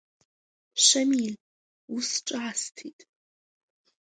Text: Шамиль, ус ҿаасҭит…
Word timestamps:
Шамиль, 0.85 1.39
ус 1.95 2.09
ҿаасҭит… 2.25 2.99